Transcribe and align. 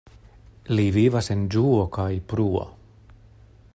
Li 0.77 0.85
vivas 0.95 1.29
en 1.35 1.43
ĝuo 1.55 1.85
kaj 1.99 2.09
bruo. 2.33 2.65